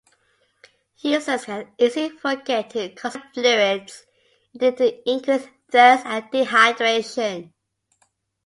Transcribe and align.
Users 1.01 1.45
can 1.45 1.71
easily 1.77 2.09
forget 2.09 2.71
to 2.71 2.89
consume 2.95 3.21
fluids 3.35 4.03
leading 4.51 4.75
to 4.77 5.07
increased 5.07 5.49
thirst 5.71 6.07
and 6.07 6.25
dehydration. 6.31 7.53